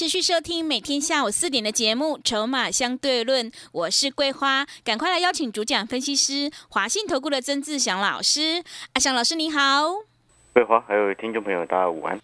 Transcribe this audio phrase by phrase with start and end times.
[0.00, 8.64] 持续收听每天下午四点的节目《筹码相对论》，我是桂花，赶快来邀请主讲分析师华信投顾的曾志祥老师。
[8.94, 9.60] 阿祥老师你好，
[10.54, 12.18] 桂花还有听众朋友大家午安。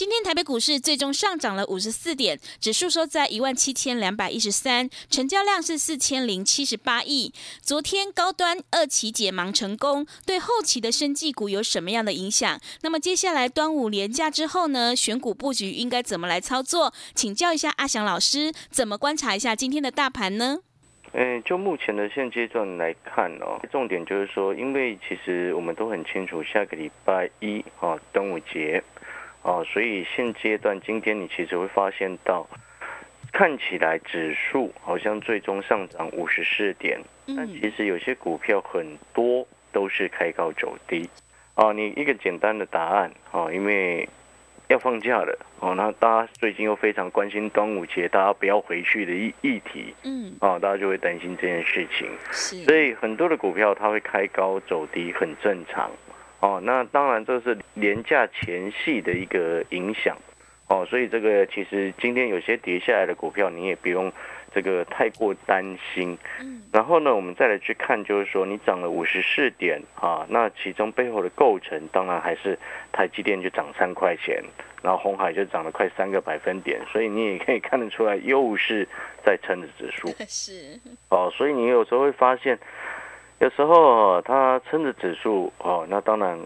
[0.00, 7.34] 今天台北股市最终上涨了五十四点，指数收在一万七千两百一十三，成交量是四千零七十八亿。
[7.60, 12.58] 昨天高端二期解盲成功，对后期的生技股有什么样的影响？
[12.80, 16.94] 那么接下来端午连假之后呢，选股布局应该怎么来操作？
[17.14, 20.60] 请教一下阿翔老师，怎么观察一下今天的大盘呢？
[21.12, 28.82] 嗯，就目前的现阶段来看哦，重点就是说，因为其实我们都很清楚，下个礼拜一哦，端午节。
[29.42, 32.46] 哦，所以现阶段今天你其实会发现到，
[33.32, 37.00] 看起来指数好像最终上涨五十四点，
[37.36, 41.08] 但其实有些股票很多都是开高走低。
[41.54, 44.08] 哦，你一个简单的答案哦，因为
[44.68, 55.90] 要放假了哦，那大家最近又非常关心端午节，大家不要回去的议议题，嗯，哦，大家就会担心这件事情，所以很多的股票它会开高走低，很正常。
[56.40, 60.16] 哦，那当然这是廉价前戏的一个影响，
[60.68, 64.10] 哦，所以这个其实今天有些跌下来的股票，你也不用
[64.54, 65.62] 这个太过担
[65.92, 66.16] 心。
[66.40, 72.58] 嗯，然后呢，我们再来去看，就是说你涨了五十四点啊，那其中背后的构成，当然还是
[72.90, 74.42] 台积电就涨三块钱，
[74.82, 78.88] 然后红海就涨了快三个百分点，所以你也可以看得出来，又是
[79.22, 80.08] 在撑着指数。
[80.26, 80.80] 是。
[81.10, 82.58] 哦，所以你有时候会发现。
[83.40, 86.38] 有时候他撑着指数哦，那当然，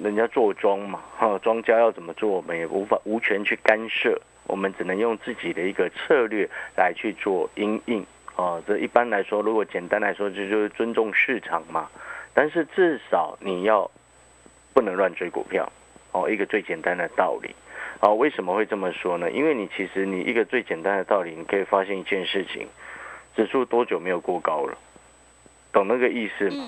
[0.00, 8.62] 人家做庄嘛，哈，庄家要怎么做，我们也无法无权去干涉，我们只能用自己的一个策略来去做应应哦。
[8.68, 11.88] 这一般来说，如果简单来说，这就是尊重市场嘛。
[12.32, 13.90] 但是至少你要
[14.72, 15.68] 不能乱追股票
[16.12, 17.52] 哦，一个最简单的道理
[17.98, 18.12] 啊。
[18.12, 19.28] 为什么会这么说呢？
[19.32, 22.68] 因为你其实你一个最简单的道理，你可以发现一件事情，
[23.34, 24.78] 指数多久没有过高了？
[25.72, 26.64] 懂那个意思吗？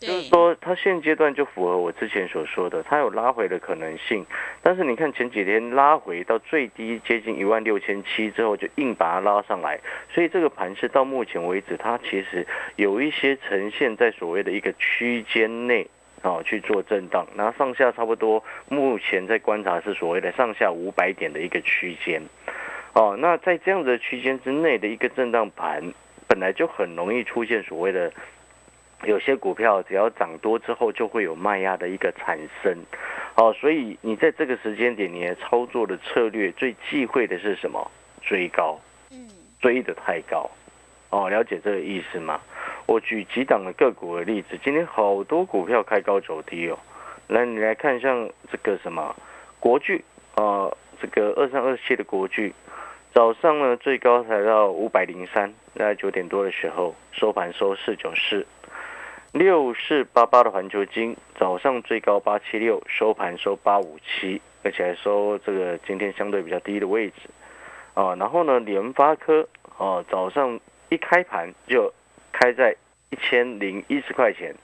[0.00, 4.24] 就是说，它现阶段就符合我之前所说的，它有拉回的可能性。
[4.62, 9.78] 但是你看前几天拉回到最低接近一万六千七之后，就硬把它拉上来。
[10.10, 12.46] 所以这个盘是到目前为止，它其实
[12.76, 15.86] 有一些呈现在所谓的一个区间内
[16.22, 17.26] 啊去做震荡。
[17.34, 22.22] 那上下差不多，目前在观察是所谓的上下五百点的一个区间。
[22.94, 25.92] 哦，那在这样子的区间之内的一个震荡盘。
[26.30, 28.12] 本来就很容易出现所谓的
[29.02, 32.78] 有些股票，只要涨多之后就会有卖压的一个产生，
[33.34, 37.90] 哦，所以你在这个时间点，你的操作的策略最忌讳的是什么？
[38.22, 38.78] 追高，
[39.10, 39.28] 嗯，
[39.60, 40.48] 追的太高，
[41.10, 42.40] 哦，了解这个意思吗？
[42.86, 46.78] 我举几档的个股的例子，今天好多股票开高走低哦，
[47.26, 49.16] 来你来看像这个什么？
[49.58, 50.04] 国巨。
[50.36, 50.70] 啊，
[51.02, 52.54] 这个二三二七的国巨。
[53.12, 58.46] 早上呢，最高才到五百零三，在九点多的时候收盘收四九四，
[59.32, 67.28] 六四八八的环球金早上最高八七六，收盘收八五七，而且还收这个今天相对比较低的位置，
[67.94, 71.92] 啊，然后呢，联发科啊，早上一开盘就
[72.30, 72.76] 开在
[73.10, 74.54] 一千零一十块钱，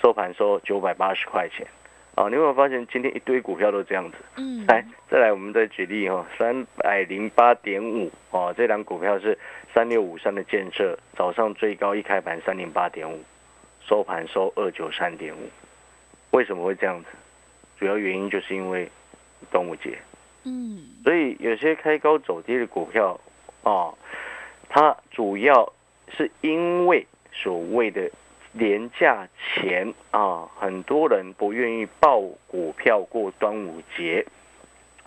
[0.00, 1.66] 收盘收九百八十块钱。
[2.16, 4.16] 哦，你有没有发现今天一堆股票都这样子？
[4.36, 9.38] 嗯，来，再来，我们再举例哈，三百零八点五哦，这两股票是
[9.74, 13.22] 三六五三的建设，早上最高一开盘三零八点五，
[13.86, 15.50] 收盘收二九三点五，
[16.30, 17.08] 为什么会这样子？
[17.78, 18.90] 主要原因就是因为
[19.50, 19.98] 端午节，
[20.44, 23.20] 嗯，所以有些开高走低的股票，
[23.62, 23.94] 哦，
[24.70, 25.70] 它主要
[26.16, 28.10] 是因为所谓的。
[28.58, 34.24] 廉价前啊，很多人不愿意报股票过端午节，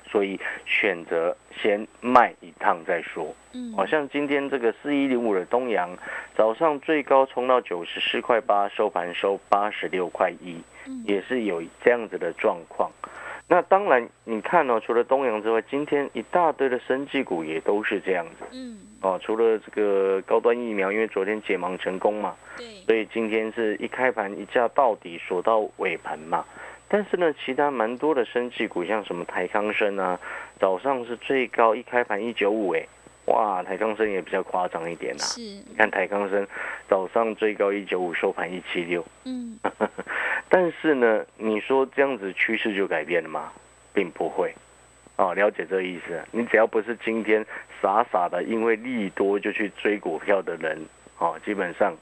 [0.08, 3.36] 所以选择先卖一趟再说。
[3.54, 5.98] 嗯，好像今天这个四一零五的东阳，
[6.36, 10.62] 早上最高冲到九十四块八，收盘收八十六块一，
[11.06, 12.92] 也是有这样子的状况。
[13.52, 18.46] 那当然，你看哦，除了东阳之外，今天一大堆的生技股也都是这样子。
[18.52, 26.46] 嗯，哦，除了这个高端疫苗，因为昨天解盲成功嘛，对，所以今天是一开盘一价到底锁到尾盘嘛。
[26.88, 30.20] 但是呢，其他蛮多的生技股，像什么台康生啊，
[30.60, 32.88] 早上是最高一开盘一九五，哎，
[33.30, 36.48] 哇，台康生也比较夸张一点呐、是，你看台康生
[36.88, 39.60] 早上最高一九五，收盘一七六，嗯，
[40.50, 43.52] 但是呢，你说这样子趋势就改变了吗？
[43.94, 44.54] 并不会。
[45.18, 46.20] 哦，了解这个意思。
[46.32, 47.46] 你只要不是今天
[47.82, 50.86] 傻傻的因为利多就去追股票的人，
[51.18, 51.94] 哦，基本上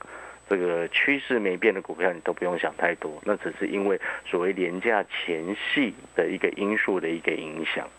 [0.48, 7.90] 这个趋势没变的股票你都不用想太多，那只是因为所谓廉价前戏的一个因素的一个影响。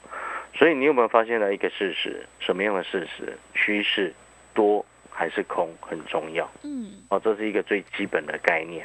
[0.59, 2.27] 所以你有没有发现了一个事实？
[2.41, 3.39] 什么样的事实？
[3.55, 4.13] 趋势
[4.53, 6.51] 多还是空很重要。
[6.65, 8.85] 嗯，哦，这是一个最基本的概念。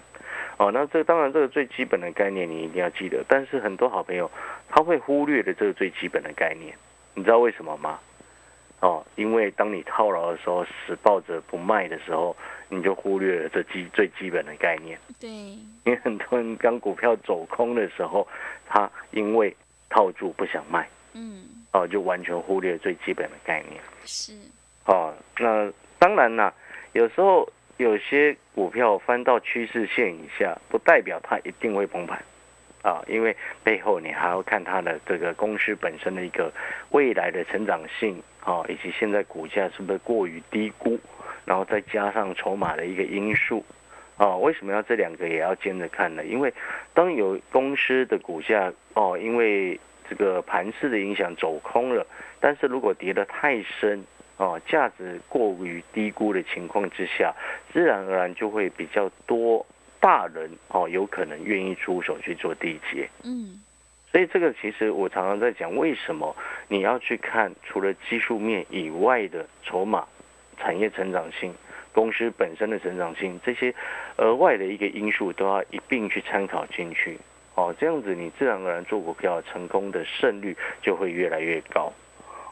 [0.58, 4.30] 哦，那这当然这个最基本的概念你一定要记得，但是很多好朋友
[4.70, 6.78] 他会忽略的这个最基本的概念，
[7.16, 8.00] 你知道为什么吗？
[8.80, 12.38] 哦，因为当你套牢的时候，死抱着不卖的时候，
[12.69, 15.00] 你就忽略了这基最基本的概念。
[15.19, 18.28] 对，因为很多人当股票走空的时候，
[18.68, 19.56] 他因为
[19.90, 23.81] 套住不想卖，嗯，哦，就完全忽略最基本的概念。
[24.06, 24.34] 是，
[24.86, 26.54] 哦，那当然啦，
[26.94, 32.24] 有时候有些股票翻到趋势线以下，不代表它一定会崩盘
[32.84, 36.54] 啊，因为背后你还要看它的这个公司本身的一个
[36.92, 41.00] 未来的成长性啊，以及现在股价是不是过于低估，
[41.46, 43.66] 然后再加上筹码的一个因素
[44.18, 46.24] 啊，为什么要这两个也要兼着看呢？
[46.24, 46.54] 因为
[46.94, 49.80] 当有公司的股价哦，因为
[50.13, 52.06] 这个盘势的影响走空了，
[52.39, 54.04] 但是如果跌得太深。
[54.38, 57.31] 哦，价值过于低估的情况之下，
[57.71, 59.63] 自然而然就会比较多
[60.00, 63.07] 大人哦，有可能愿意出手去做地接。
[63.24, 63.62] 嗯，
[64.12, 66.36] 所以这个其实我常常在讲，为什么
[66.68, 70.04] 你要去看除了技术面以外的筹码、
[70.57, 71.54] 产业成长性、
[71.94, 73.74] 公司本身的成长性这些
[74.18, 77.19] 额外的一个因素都要一并去参考进去。
[77.56, 81.92] 哦，这样子你自然而然做股票成功的胜率就会越来越高。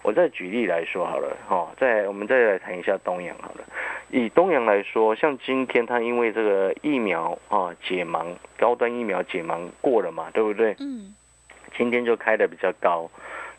[0.04, 3.64] 我再举例来说好了，哈，再我们再来谈一下东阳好了。
[4.10, 8.26] 以东阳来说，像今天它因为这个疫苗啊解盲，
[8.58, 10.76] 高端疫苗解盲过了嘛，对不对？
[10.80, 11.14] 嗯，
[11.78, 13.10] 今天就开的比较高。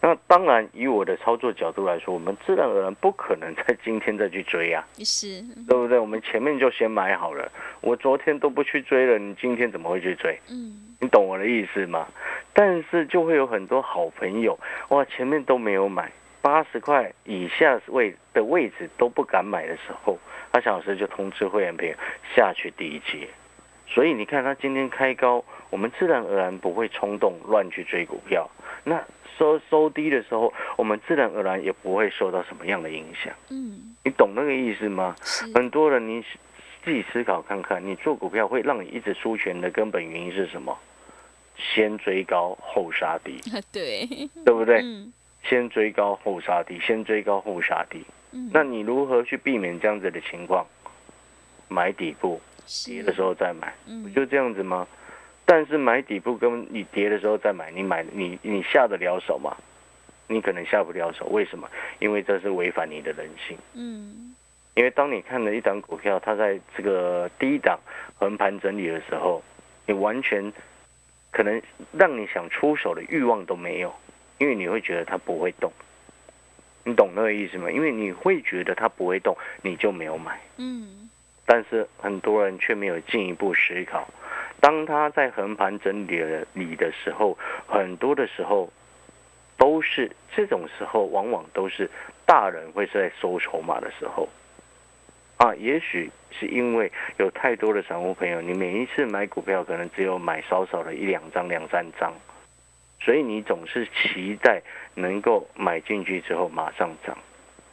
[0.00, 5.96] 那当然，以我的操作角度来说，我们自然而然不可能在今天再去追啊，是，对不对？
[5.96, 7.48] 我们前面就先买好了，
[7.80, 10.36] 我昨天都不去追了，你今天怎么会去追？
[10.50, 12.06] 嗯，你懂我的意思吗？
[12.54, 14.56] 但是就会有很多好朋友，
[14.90, 16.12] 哇，前面都没有买。
[16.40, 20.16] 八十块以下位的位置都不敢买的时候，
[20.52, 21.94] 阿小老师就通知会员朋友
[22.36, 23.26] 下去第一阶。
[23.88, 28.48] 所以你看，他今天开高，我们自然而然不会冲动乱去追股票。
[28.84, 29.02] 那
[29.36, 33.34] 收收低的时候，我们自然而然也不会受到什么样的影响。
[33.50, 35.16] 嗯，你懂那个意思吗？
[35.22, 36.24] 是，很多人你
[36.84, 40.78] 自己思考看看，你做股票会让你一直输钱的根本原因是什么？
[41.56, 43.40] 先追高后杀低，
[43.72, 44.06] 对，
[44.44, 44.80] 对不对？
[44.82, 45.12] 嗯，
[45.42, 48.04] 先追高后杀低，先追高后杀低。
[48.32, 50.66] 嗯，那你如何去避免这样子的情况？
[51.68, 52.40] 买底部，
[52.84, 54.86] 跌的时候再买，不嗯，就这样子吗？
[55.44, 59.56] 但是买底部跟你跌的时候再买，你买你你下得了手吗？
[60.28, 61.68] 你可能下不了手，为什么？
[61.98, 63.56] 因为这是违反你的人性。
[63.74, 64.34] 嗯，
[64.74, 67.78] 因为当你看了一档股票，它在这个低档
[68.14, 69.42] 横盘整理的时候，
[69.86, 70.52] 你完全
[71.32, 73.92] 可能让你想出手的欲望都没有，
[74.38, 75.72] 因为你会觉得它不会动。
[76.84, 77.70] 你懂那个意思吗？
[77.70, 80.40] 因为你会觉得它不会动，你就没有买。
[80.56, 81.08] 嗯，
[81.46, 84.08] 但是很多人却没有进一步思考，
[84.60, 88.70] 当他在横盘整理了理的时候，很多的时候
[89.56, 91.88] 都是这种时候，往往都是
[92.26, 94.28] 大人会是在收筹码的时候。
[95.38, 102.12] 啊，也许是因为有太多的散户朋友，你每一次买股票可能只有买少少的一两张、两三张，
[103.00, 104.62] 所以你总是期待
[104.94, 107.16] 能够买进去之后马上涨。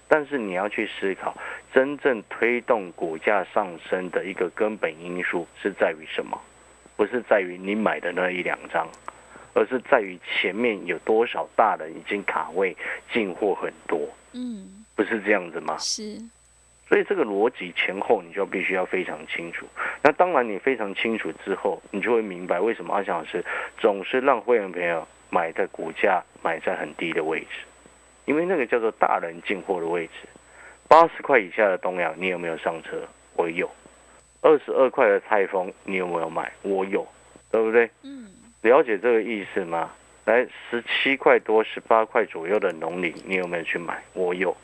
[0.07, 1.37] 但是你要去思考，
[1.71, 6.39] 真正推动股价上升的一个根本因素是在于什么？
[6.95, 8.89] 不是在于你买的那一两张，
[9.53, 12.75] 而是在于前面有多少大人已经卡位
[13.13, 13.99] 进货很多，
[14.33, 15.77] 嗯，不是这样子吗？
[15.77, 16.17] 是，
[16.89, 19.65] 所以这个逻辑前后你就必须要非常清楚。
[20.01, 23.45] 那当然，你非常清楚之后，你就会明白为什么阿翔老师
[23.77, 27.47] 总是让会员朋友买在股价买在很低的位置，
[28.25, 30.13] 因为那个叫做大人进货的位置。
[30.87, 33.07] 八十块以下的东阳，你有没有上车？
[33.35, 33.69] 我有。
[34.41, 36.51] 二十二块的泰丰，你有没有买？
[36.63, 37.07] 我有，
[37.51, 37.87] 对不对？
[38.01, 38.31] 嗯，
[38.61, 39.91] 了解这个意思吗？
[40.25, 44.01] 来，十七块多、十八块左右的农林，你有没有去买？
[44.13, 44.55] 我有。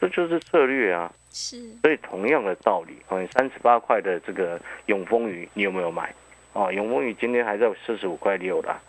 [0.00, 1.12] 这就是策略啊。
[1.30, 6.14] 是，所以同样的道理，哦，三十八块的这个永丰鱼，你有没有买？
[6.52, 8.80] 哦，永丰鱼今天还在四十五块六啦。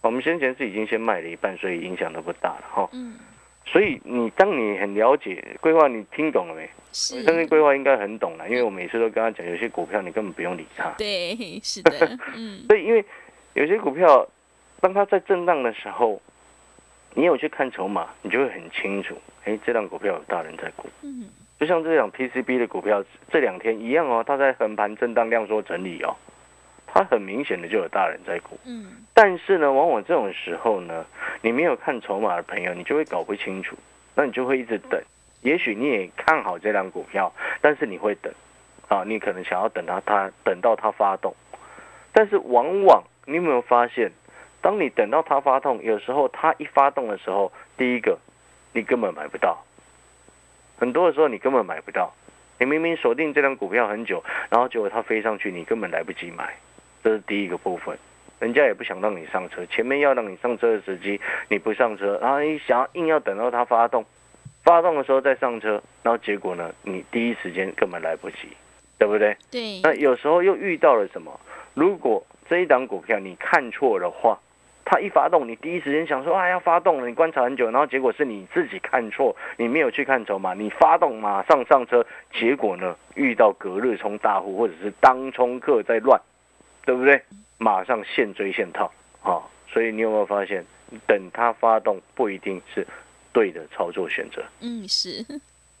[0.00, 2.88] 我们先前是已经先卖了一半，所以影响都不大了哈。
[2.92, 3.14] 嗯，
[3.64, 6.68] 所以你当你很了解规划，你听懂了没？
[6.90, 10.90] 是相信规划应该很懂了，因为我每次都跟他讲，有些股票你根本不用理它。
[10.98, 13.04] 对，是的，嗯， 所以因为
[13.54, 14.28] 有些股票，
[14.80, 16.20] 当它在震荡的时候，
[17.14, 20.88] 你有去看筹码，你就会很清楚，哎，这档股票有大人在股。
[21.02, 21.28] 嗯，
[21.60, 26.16] 就像这档 PCB 的股票，这两天一样哦，它在横盘震荡量缩整理哦，
[26.86, 28.58] 它很明显的就有大人在股。
[28.64, 31.04] 嗯，但是呢，往往这种时候呢，
[31.42, 33.76] 你没有看筹码的朋友，你就会搞不清楚，
[34.14, 35.00] 那你就会一直等。
[35.42, 38.32] 也许你也看好这档股票，但是你会等，
[38.88, 41.34] 啊，你可能想要等它，它等到它发动，
[42.12, 44.12] 但是往往你有没有发现，
[44.62, 48.16] 当你等到它发动，有时候它一发动的时候，第一个
[48.72, 49.62] 你根本买不到，
[50.78, 52.14] 很多的时候你根本买不到，
[52.58, 56.56] 你明明锁定这张股票很久，然后结果它飞上去，你根本来不及买，
[57.02, 57.98] 这是第一个部分。
[58.38, 64.04] 人家也不想让你上车，前面要让你上车的时机你不上车，然后你想要硬要等到它发动。
[64.64, 66.72] 发动的时候再上车，然后结果呢？
[66.82, 68.48] 你第一时间根本来不及，
[68.96, 69.36] 对不对？
[69.50, 71.40] 对，那有时候又遇到了什么？
[71.74, 74.38] 如果这一档股票你看错的话，
[74.84, 86.20] 它一发动，你第一时间想说啊要发动了，你观察很久，然后结果是你自己看错，你没有去看筹码，你发动马上上车，结果呢遇到隔日冲大户或者是当冲客在乱，
[86.84, 87.22] 对不对？
[87.58, 89.40] 马上现追现套啊！
[89.68, 90.64] 所以你有没有发现，
[91.06, 92.86] 等它发动不一定是。
[93.34, 95.24] 对的操作选择，嗯，是，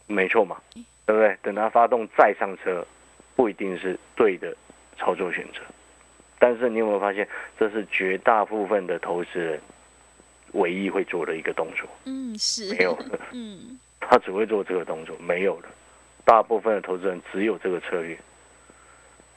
[0.06, 0.56] 没错嘛，
[1.04, 1.36] 对不对？
[1.42, 2.82] 等它发动再上车，
[3.36, 4.56] 不一定是对的
[4.96, 5.60] 操作选择。
[6.42, 9.60] 但是你有没有发现，这是绝大部分的投资人
[10.54, 11.88] 唯一会做的一个动作？
[12.06, 15.68] 嗯，是，没有的， 嗯，他只会做这个动作，没有了。
[16.24, 18.18] 大部分的投资人只有这个策略。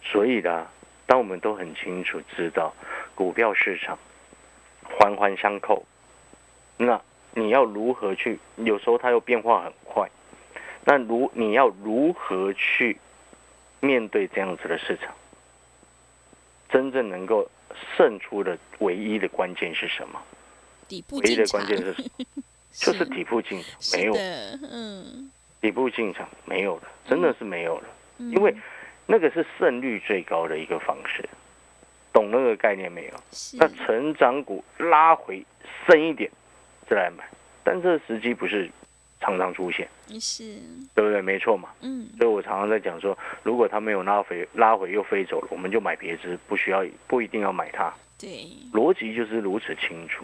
[0.02, 0.66] 所以呢，
[1.06, 2.74] 当我们都很清楚知道
[3.14, 3.96] 股票市场
[4.98, 5.86] 环环相扣，
[6.78, 7.00] 那。
[7.38, 8.40] 你要如何去？
[8.56, 10.10] 有时候它又变化很快，
[10.86, 12.98] 那如你要如何去
[13.82, 15.14] 面对这样子的市场？
[16.76, 17.50] 真正能够
[17.96, 20.22] 胜出的唯一的关键是什么？
[20.90, 21.96] 底部唯一的关键是，
[22.74, 24.14] 就是底部进场没有，
[24.70, 28.54] 嗯，底部进场没有了，真的是没有了，因为
[29.06, 31.24] 那个是胜率最高的一个方式，
[32.12, 33.14] 懂那个概念没有？
[33.54, 35.46] 那成长股拉回
[35.88, 36.30] 深一点。
[36.90, 37.24] 再来买，
[37.64, 38.70] 但这个时机不是
[39.26, 39.88] 常常出现，
[40.20, 40.44] 是，
[40.94, 41.20] 对不对？
[41.20, 41.70] 没错嘛。
[41.82, 42.08] 嗯。
[42.20, 47.92] 所以我常常在讲说，如果它没有拉回，拉回又飞走了，我们就买别只，不需要，不一定要买它。
[48.20, 48.46] 对。
[48.72, 50.24] 逻辑就是如此清楚，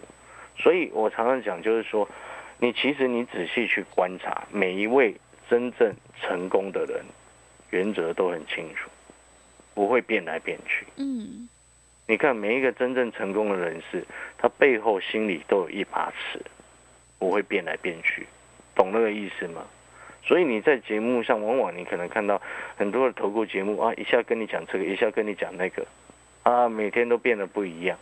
[0.56, 2.08] 所以我常常讲，就是说，
[2.58, 5.12] 你其实你仔细去观察，每一位
[5.50, 7.04] 真正成功的人，
[7.70, 8.88] 原则都很清楚，
[9.74, 10.86] 不会变来变去。
[10.94, 11.48] 嗯。
[12.06, 14.06] 你看每一个真正成功的人士，
[14.38, 16.40] 他背后心里都有一把尺，
[17.18, 18.26] 不会变来变去，
[18.74, 19.64] 懂那个意思吗？
[20.24, 22.40] 所以你在节目上，往往你可能看到
[22.76, 25.86] 很多的投顾节目啊，一下跟你讲这个，一下跟你讲那个，
[26.44, 27.98] 啊，每天都变得不一样，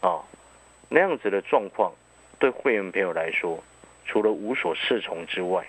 [0.00, 0.24] 啊，
[0.88, 1.92] 那样子的状况，
[2.38, 3.62] 对会员朋友来说，
[4.04, 5.66] 除了无所适从之外，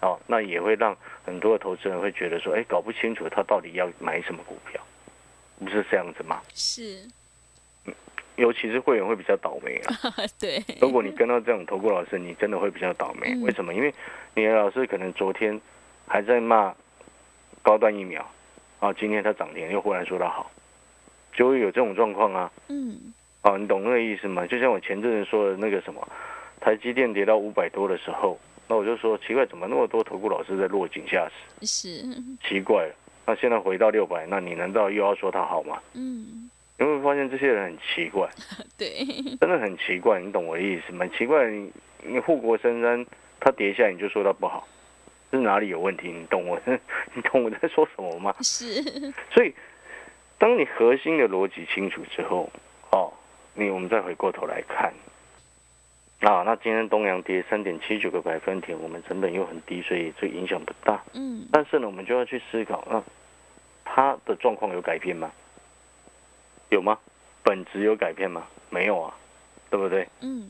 [0.00, 4.80] 啊，那也会让很多的投资人会觉得说，哎，搞不清楚他到底要买什么股票。
[5.62, 6.40] 不是这样子吗？
[6.54, 7.06] 是，
[8.40, 9.94] 尤其是会员会比较倒霉啊。
[10.40, 13.36] 对，如果你跟到这种投顾老师，你真的会比较倒霉。
[13.42, 13.74] 为什么？
[13.74, 13.94] 因为
[14.34, 15.60] 你的老师可能昨天
[16.06, 16.74] 还在骂
[17.62, 18.26] 高端疫苗，
[18.80, 20.50] 啊，今天它涨停又忽然说它好，
[21.34, 22.50] 就会有这种状况啊。
[22.68, 23.12] 嗯。
[23.42, 24.46] 啊，你懂那个意思吗？
[24.46, 26.06] 就像我前阵子说的那个什么，
[26.60, 31.30] 台积电跌到五百多的时候，那我就说奇怪，怎么那么多投顾老师在落井下
[31.60, 31.66] 石？
[31.66, 32.94] 是， 奇怪了。
[33.26, 35.78] 那现在回到六百，那你难道又要说它好吗？
[35.94, 36.50] 嗯，
[36.80, 38.26] 你会发现这些人很奇怪，
[38.78, 39.04] 对，
[39.38, 41.06] 真的很奇怪，你懂我的意思吗？
[41.08, 41.70] 奇怪，你
[42.02, 43.04] 你护国深山，
[43.38, 44.66] 它跌下来你就说它不好，
[45.30, 46.10] 是哪里有问题？
[46.10, 46.58] 你懂我，
[47.12, 48.34] 你懂我在说什么吗？
[48.40, 48.82] 是，
[49.30, 49.54] 所以
[50.38, 52.50] 当你核心的逻辑清楚之后，
[52.92, 53.12] 哦，
[53.52, 54.90] 你我们再回过头来看。
[56.20, 61.02] 啊，那今天东阳跌三点七九个百分点，我们成本又很低，所以这影响不大。
[61.14, 63.02] 嗯，但是呢，我们就要去思考，那
[63.84, 65.30] 它的状况有改变吗？
[66.70, 66.98] 有吗？
[67.42, 68.46] 本质有改变吗？
[68.68, 69.14] 没有啊，
[69.70, 70.06] 对不对？
[70.20, 70.48] 嗯，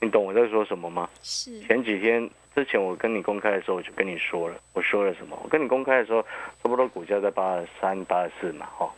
[0.00, 1.08] 你懂我在说什么吗？
[1.22, 1.60] 是。
[1.60, 5.38] 前几天之前我跟你公开的时候，我就跟你说了，我说了什么？
[5.42, 6.22] 我跟你公开的时候，
[6.62, 8.90] 差不多股价在八十三、八十四嘛，哈。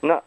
[0.00, 0.20] 那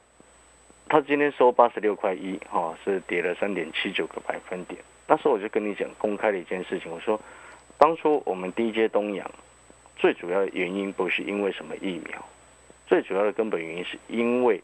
[0.88, 4.80] 他今天收八十六块一，哈，是跌了三点七九个百分点。
[5.08, 7.20] 那时候我就跟你讲公开的一件事情，我说，
[7.78, 9.30] 当初我们第一阶东阳，
[9.98, 12.24] 最主要的原因不是因为什么疫苗，
[12.88, 14.62] 最主要的根本原因是因为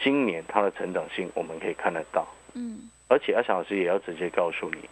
[0.00, 4.88] 今年它的成长性我们可以看得到，嗯，而且阿翔老师也要直接告诉你，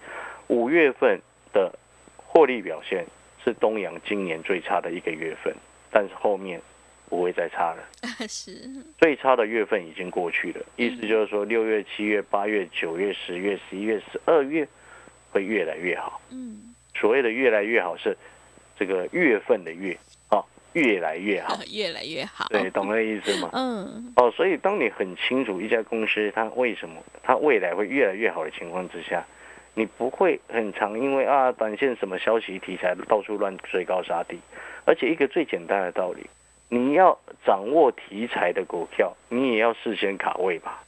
[0.48, 1.20] 五月份
[1.52, 1.72] 的
[2.16, 3.06] 获利表现
[3.44, 5.54] 是东阳今年最差的一个月份，
[5.90, 6.60] 但是后面
[7.08, 7.82] 不会再差了。
[8.28, 14.66] 是，最差的月份已经过去了，意思就是说六月、七月、八月、九月、十月、十一月、十二月
[15.30, 16.20] 会越来越好。
[16.30, 18.16] 嗯，所谓的越来越好是
[18.78, 19.96] 这个月份的月
[20.28, 21.58] 啊，越来越好。
[21.72, 22.46] 越来越好。
[22.50, 23.50] 对，懂那个意思吗？
[23.52, 29.24] 嗯，哦，所以当你很清楚一家公司它为什么它未来会越来越好的情况之下，
[29.74, 34.38] 你不会很常因为啊短线什么消息题材到处乱追高杀低，
[34.84, 36.26] 而且一个最简单的道理，
[36.68, 40.82] 你要掌握题材的股票，你也要事先卡位吧，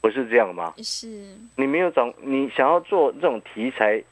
[0.00, 0.74] 不是这样吗？
[0.78, 4.02] 是，你没有掌，你想要做这种题材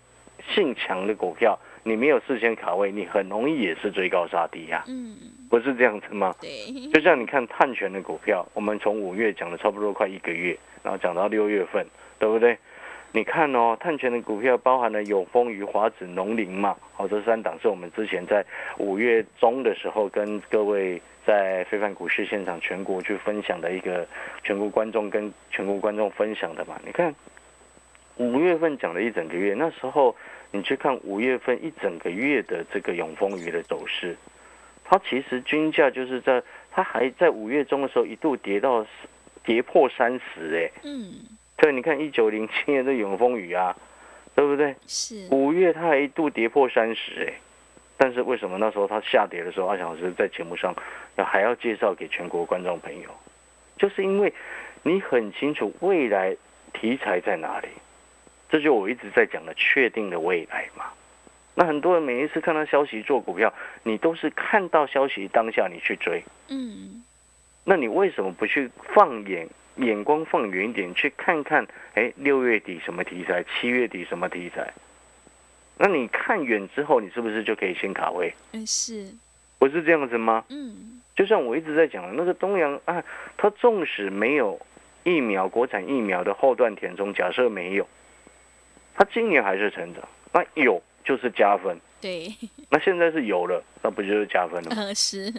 [0.54, 5.16] 性强的股票，你没有事先卡位，你很容易也是追高杀低呀、嗯，
[5.48, 6.34] 不是这样子吗？
[6.40, 6.48] 对，
[6.92, 11.86] 就像你看碳权的股票，我们从五月讲了差不多快一个月，然后讲到六月份，
[12.18, 12.58] 对不对？
[13.12, 18.44] 你看哦，碳权的股票包含了永丰、余华子、农林嘛，好，这三档是我们之前在
[18.78, 24.06] 五月中的时候跟各位在非凡股市现场全国去分享的一个
[24.44, 26.80] 全国观众跟全国观众分享的嘛。
[26.86, 27.12] 你看
[28.16, 30.14] 五月份讲了一整个月，那时候
[30.52, 34.16] 你去看五月份一整个月的这个永丰鱼的走势，
[34.84, 38.84] 它其实均价就是在它还在五月中的时候一度跌到
[39.44, 40.80] 跌破三十哎。
[40.82, 41.12] 嗯，
[41.56, 43.76] 对，你看一九零七年的永丰鱼啊，
[44.34, 44.74] 对不对？
[44.86, 47.34] 是，五月它还一度跌破三十哎，
[47.96, 50.74] 但是为什么那时候它下跌的时候，阿翔老师在节目上
[51.16, 53.08] 要还要介绍给全国观众朋友，
[53.76, 54.32] 就是因为
[54.82, 56.36] 你很清楚未来
[56.72, 57.68] 题材在哪里，
[58.50, 60.86] 这就我一直在讲的确定的未来嘛。
[61.54, 63.52] 那很多人每一次看到消息做股票，
[63.82, 67.02] 你都是看到消息当下你去追，嗯，
[67.64, 71.66] 那你为什么不去放眼眼光放远一点，去看看？
[71.94, 73.44] 哎，六月底什么题材？
[73.44, 74.72] 七月底什么题材？
[75.76, 78.32] 那你看远之后，你是不是就可以先卡位？
[78.52, 79.12] 嗯，是，
[79.58, 80.44] 不是这样子吗？
[80.48, 83.02] 嗯，就像我一直在讲的那个东阳啊，
[83.36, 84.58] 它纵使没有
[85.04, 87.86] 疫苗，国产疫苗的后段填充，假设没有，
[88.94, 91.78] 它今年还是成长，那有就是加分。
[92.00, 92.34] 对，
[92.68, 94.76] 那现在是有了，那不就是加分了吗？
[94.82, 95.32] 嗯，是，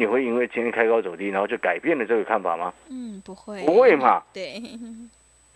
[0.00, 2.72] 你会因为今天开高走低，然后就改变了这个看法吗？
[2.88, 4.22] 嗯，不会，不会嘛？
[4.32, 4.62] 对，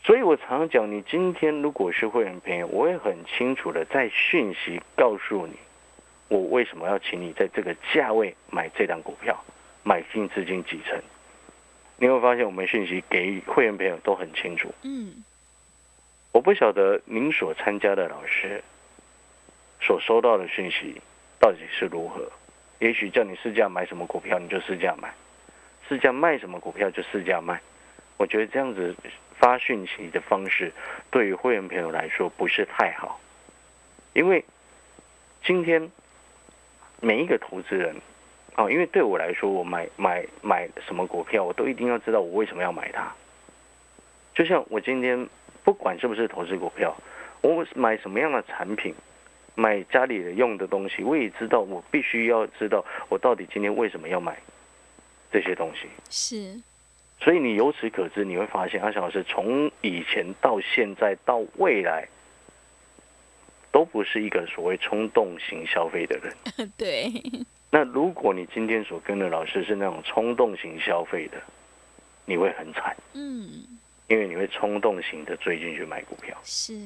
[0.03, 5.55] 所以我常常讲，你今天如果是会员朋友，我也很清楚的在讯息告诉你，
[6.27, 9.41] 我为什么要请你在这个价位买这档股票，
[9.85, 11.01] 买进资金几成。
[11.99, 14.75] 你会发现，我们讯息给予会员朋友都很清楚。
[14.83, 15.23] 嗯，
[16.33, 18.65] 我不晓得您所参加的老师
[19.81, 21.01] 所收到的讯息
[21.39, 22.31] 到底是如何。
[22.79, 25.11] 也许叫你试价买什么股票，你就试价买；
[25.87, 27.61] 试价卖什么股票就试价卖。
[28.17, 28.97] 我觉得这样子
[29.39, 30.73] 发讯息的方式，
[31.11, 33.21] 对于会员朋友来说不是太好，
[34.15, 34.45] 因为
[35.45, 35.91] 今天
[37.01, 37.95] 每一个投资人，
[38.57, 43.13] 哦，因为对我来说，我买买买什么股票，我都一定要知道我为什么要买它。
[44.35, 45.29] 就像我今天
[45.65, 46.97] 不管是不是投资股票，
[47.41, 48.95] 我买什么样的产品，
[49.55, 54.37] 买家里的用的东西，我也知道，我必须要知道我到底今天为什么要买
[55.31, 55.87] 这些东西。
[56.11, 56.61] 是，
[57.21, 62.09] 所以你由此可知，你会发现阿翔老师从以前到现在到未来，
[63.71, 66.73] 都不是一个所谓冲动型消费的人。
[66.77, 67.11] 对，
[67.71, 71.41] 那如果你今天所跟的老师是那种冲动型消费的，
[72.27, 73.79] 你会很惨，嗯，
[74.13, 76.37] 因为你会冲动型的追进去买股票。
[76.45, 76.79] 是，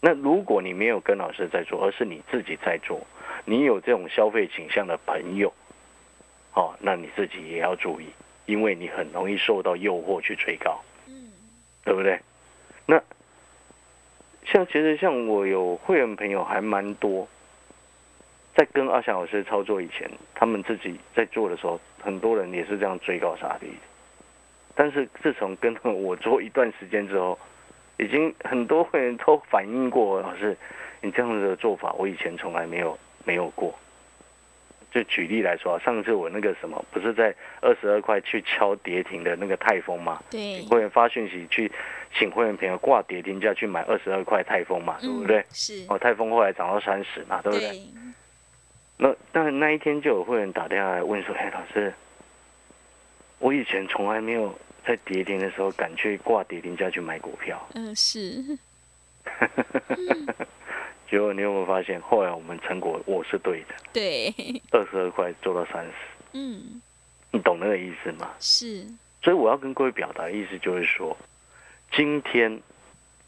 [0.00, 3.00] 那如果你没有跟老师在做，而是你自己在做，
[3.46, 5.50] 你有这种消费倾向的朋友，
[6.52, 8.04] 哦，那你自己也要注意，
[8.44, 11.32] 因为你很容易受到诱惑去追高，嗯，
[11.86, 12.20] 对不对？
[12.84, 13.02] 那
[14.44, 17.26] 像其实像我有会员朋友还蛮多，
[18.54, 23.93] 在跟阿翔老师操作以前，他们自己在做的时候，很多人也是这样追高杀低的。
[24.74, 27.38] 但是自从跟我做一段时间之后，
[27.98, 30.56] 已经很多会员都反映过，老师，
[31.00, 33.74] 你这样子的做法，我以前从来没有没有过。
[34.90, 40.22] 就举例来说啊，上次我那个什么，不是在二十二块去敲跌停的那个泰丰吗？
[40.30, 41.70] 对，会员发讯息去
[42.16, 45.38] 请会员朋友挂跌停价去买二十二块泰丰嘛，对不对？
[45.40, 47.70] 嗯是，哦，泰丰后来涨到三十嘛，对不对？
[47.70, 47.82] 对，
[48.96, 51.92] 那那那一天就有会员打电话来问说：“哎，老师，
[53.40, 57.66] 我以前从来没有在跌停的时候敢去挂跌停价去买股票。
[57.74, 58.42] 嗯，是，
[61.08, 64.32] 结果你有没有发现，后来我们成果我是对的，对，
[64.70, 65.92] 二十二块做到三十，
[66.32, 66.82] 嗯，
[67.30, 68.30] 你懂那个意思吗？
[68.38, 68.86] 是，
[69.22, 71.16] 所以我要跟各位表达的意思就是说，
[71.92, 72.60] 今天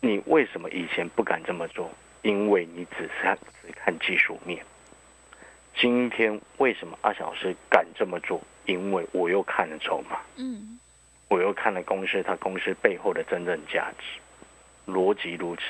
[0.01, 1.91] 你为什么以前不敢这么做？
[2.23, 4.65] 因为你只看只看技术面。
[5.79, 8.43] 今天为什么阿小老师敢这么做？
[8.65, 10.79] 因为我又看了筹码，嗯，
[11.29, 15.63] 我又看了公司它公司背后的真正价值，逻辑如此，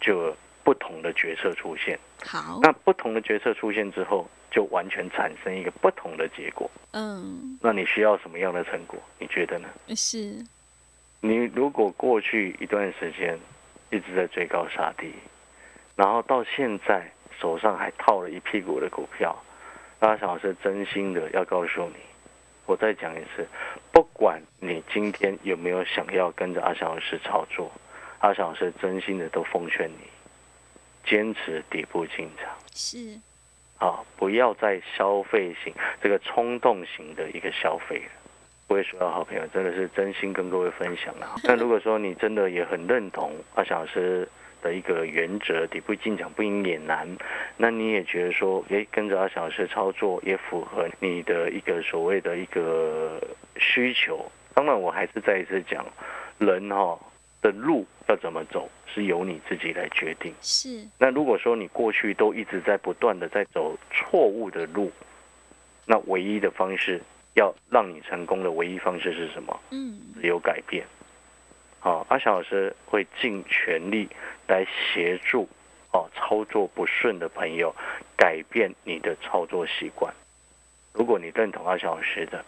[0.00, 1.98] 就有不同的决策出现。
[2.24, 6.70] 好，那不同的决策出现之后，就完全产生一个不同的结果。
[6.92, 9.00] 嗯，那你需要什么样的成果？
[9.18, 9.68] 你觉得呢？
[9.96, 10.36] 是，
[11.20, 13.38] 你如果过去一段时间
[13.90, 15.12] 一直在追高杀低，
[15.96, 19.34] 然后到现在手上还套了一屁股的股票，
[20.00, 21.96] 阿翔老师真心的要告诉你，
[22.70, 23.44] 我再讲一次，
[23.90, 27.68] 不管你今天有没有想要跟着阿翔老师操作，
[28.20, 30.06] 阿翔老师真心的都奉劝你，
[31.04, 32.48] 坚持底部进场。
[32.72, 33.18] 是，
[33.78, 38.12] 啊，不要再消费型这个冲动型的一个消费了。
[38.68, 41.34] 各位所有好朋友，真的是真心跟各位分享了。
[41.42, 44.28] 那如果说你真的也很认同阿翔老师
[44.62, 47.08] 的一个原则，底部进场不赢也难，
[47.56, 53.20] 那你也觉得说，诶，跟着阿翔老师操作也符合你的一个所谓的一个
[53.56, 54.30] 需求。
[54.54, 55.86] 当然，我还是再一次讲，
[56.38, 56.98] 人哈、
[57.40, 60.34] 的路要怎么走，是由你自己来决定。
[60.40, 64.90] 是，那如果说你过去都一直在不断的在走错误的路，
[65.86, 67.00] 那唯一的方式
[67.34, 69.60] 要让你成功的唯一方式是什么？
[69.70, 70.84] 嗯，只有改变。
[71.82, 74.06] 好、阿翔老师会尽全力
[74.46, 75.48] 来协助
[75.92, 77.74] 哦操作不顺的朋友
[78.18, 80.12] 改变你的操作习惯。
[80.92, 82.44] 如果你认同阿翔老师的，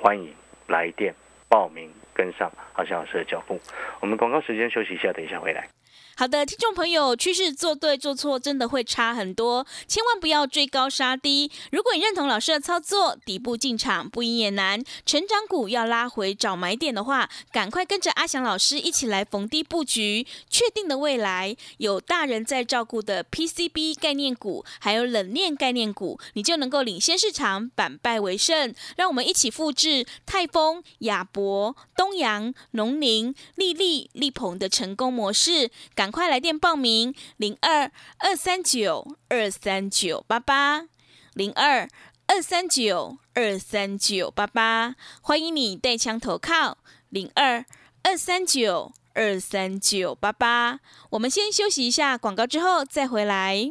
[0.00, 0.34] 欢迎
[0.66, 1.14] 来电
[1.48, 3.60] 报名跟上阿翔老师的脚步。
[4.00, 5.68] 我们广告时间休息一下，等一下回来。
[6.14, 11.50] 好的，听众朋友，趋势做对做错真的会差很多，千万不要追高杀低。
[11.70, 28.74] 如果你认同老师的操作，底部进场不赢也难，成长股要拉回找买点的话，赶快跟着阿翔老师一起来逢低布局，确定的未来有大人在照顾的 PCB 概念股，还有冷链概念股，你就能够领先市场，反败为胜。
[28.96, 35.70] 让我们一起复制泰丰、亚博、东阳、农宁、利利、利鹏的成功模式。
[36.02, 37.88] 赶快来电报名：零二
[38.18, 40.88] 二三九二三九八八，
[41.32, 41.88] 零二
[42.26, 44.96] 二三九二三九八八。
[45.20, 47.64] 欢迎你带枪投靠：零二
[48.02, 50.80] 二三九二三九八八。
[51.10, 53.70] 我们先休息一下广告，之后再回来。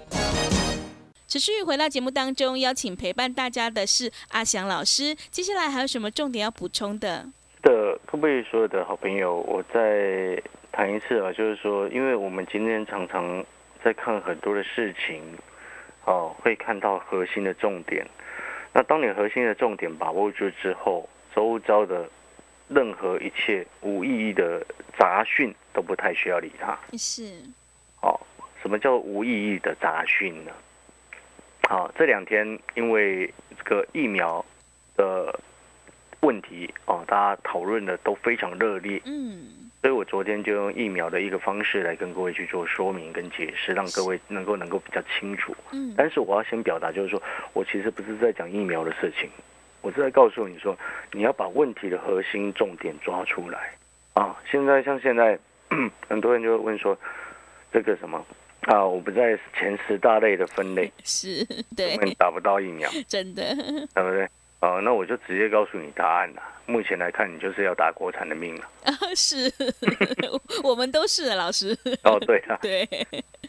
[1.31, 5.15] 持续回到节目当中，邀请陪伴大家的是阿翔老师。
[5.29, 7.25] 接下来还有什么重点要补充的？
[7.61, 13.45] 的各位所有的好朋友，我再谈一次啊，就是说，因为我们今天常常
[13.81, 15.23] 在看很多的事情，
[16.03, 18.05] 哦，会看到核心的重点。
[18.73, 22.09] 那当你核心的重点把握住之后，周遭的
[22.67, 24.61] 任何一切无意义的
[24.99, 26.77] 杂讯都不太需要理它。
[26.97, 27.41] 是，
[28.01, 28.19] 哦，
[28.61, 30.51] 什么叫无意义的杂讯呢？
[31.71, 34.43] 好、这两天因为这个疫苗
[34.97, 35.33] 的
[36.19, 39.47] 问题哦，大家讨论的都非常热烈，嗯，
[39.81, 45.55] 所以我昨天就用疫苗的一个方式来跟各位去做说明跟解释，让各位能够能够比较清楚。
[45.71, 49.29] 嗯，但是我要先表达，就是说我其实不是在讲疫苗的事情，
[49.79, 50.77] 我是在告诉你说，
[51.13, 53.71] 你要把问题的核心重点抓出来
[54.13, 54.37] 啊。
[54.45, 55.39] 现在像现在，
[56.09, 56.97] 很多人就会问说，
[57.71, 58.25] 这个什么
[58.61, 61.45] 啊，我不在前十大类的分类， 是，
[61.75, 63.55] 对因，为你打不到疫苗，真的，
[63.95, 64.27] 对不对？
[64.61, 66.43] 哦、那我就直接告诉你答案了。
[66.67, 68.69] 目前来看，你就是要打国产的命了。
[68.83, 69.51] 啊，是，
[70.63, 72.87] 我们都是老师，哦，对啊，对，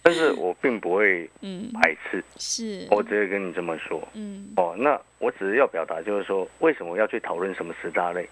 [0.02, 4.02] 但是我并不会 嗯，排斥，是，我直接跟你这么说。
[4.14, 8.26] 嗯，哦，那我只是要表达，就是说，为什么要去讨论什么十大类？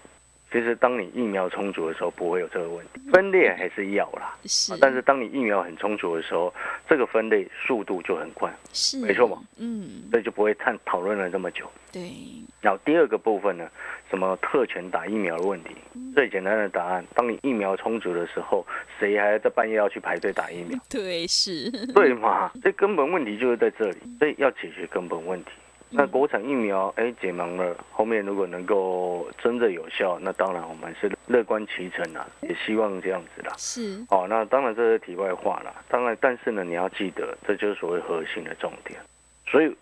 [0.51, 2.99] 其实，当你疫苗充足的时候，不会有这个问题。
[3.09, 6.53] 分裂还是要啦，是啊，但是当你疫苗很充足的时候，
[6.91, 11.65] 这个分类速度就很快，是，没错嘛，嗯，所以就不会探讨论了这么久。
[11.89, 12.11] 对，
[12.59, 13.65] 然后第二个部分呢，
[14.09, 15.73] 什么特权打疫苗的问题，
[16.13, 18.67] 最简单的答案，当你疫苗充足的时候，
[18.99, 20.77] 谁还在半夜要去排队打疫苗？
[20.91, 22.51] 对，是，对嘛？
[22.61, 25.51] 这根本问题就是在这里，所以要解决根本问题。
[25.93, 33.53] 那国产疫苗哎解盲了，后面如果能够真的有效，那当然我们是乐观其成啊，也希望这样子啦。
[33.57, 35.73] 是哦，那当然这是题外话啦。
[35.89, 38.97] 当然，但是呢，你要记得，这就是所谓核心的重点。
[39.45, 39.75] 所以，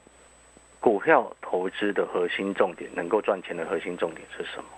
[0.79, 4.69] 股票投资的核心重点，能够赚钱的核心重点是什么？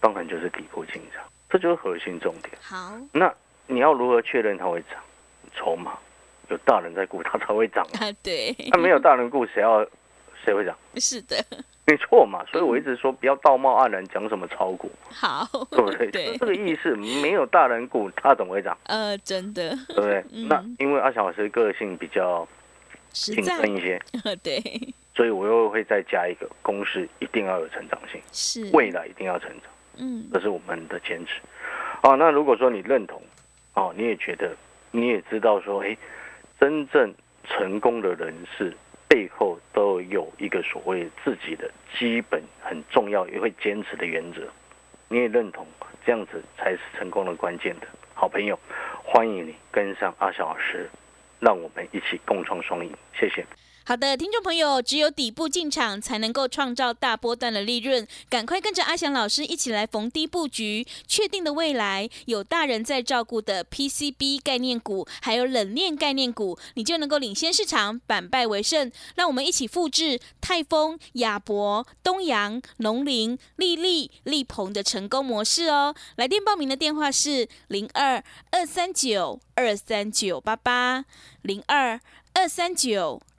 [0.00, 2.50] 当然就是底部进场，这就是核心重点。
[2.60, 3.32] 好那
[3.66, 5.00] 你要如何确认它会涨？
[5.56, 5.96] 筹码
[6.48, 7.86] 有大人在顾，它才会涨。
[8.00, 9.86] 啊， 对，那没有大人顾，谁要
[10.44, 10.76] 谁会涨？
[10.96, 11.36] 是的，
[11.86, 12.44] 没错嘛。
[12.52, 16.10] 所以我一直说，不要道貌岸然讲什么炒股，好，对不对？
[16.10, 16.94] 对这个意思。
[16.96, 18.76] 没有大人股，它怎么会涨？
[18.84, 20.24] 呃，真的对不对？
[20.32, 22.46] 嗯那因为阿小老师个性比较
[23.10, 24.00] 谨慎一些，
[24.42, 24.60] 对，
[25.14, 31.40] 所以我又会再加一个公式，一定要有成长性，是，未来一定要成长，嗯，这是我们的坚持。
[32.02, 33.22] 哦，那如果说你认同，
[33.74, 34.54] 哦，你也觉得，
[34.90, 35.96] 你也知道说，哎，
[36.60, 38.76] 真正成功的人士
[39.14, 44.40] 背后都有一个所谓自己的基本很重要也会坚持的原则，
[45.08, 45.64] 你也认同，
[46.04, 47.86] 这样子才是成功的关键的。
[48.12, 48.58] 好朋友，
[49.04, 50.90] 欢迎你跟上阿小老师，
[51.38, 53.46] 让我们一起共创双赢，谢谢。
[53.86, 68.90] 好的，听众朋友，只有底部进场才能够创造大波段的利润，赶快跟着阿翔老师一起来逢低布局，确定的未来有大人在照顾的 PCB 概念股，还有冷链概念股，你就能够领先市场，反败为胜。
[69.16, 75.94] 让我们一起复制泰丰、亚博、东阳、农林、利利、利鹏的成功模式哦。
[76.16, 81.04] 来电报名的电话是零二二三九二三九八八
[81.42, 82.00] 零二。
[82.36, 83.22] 二三九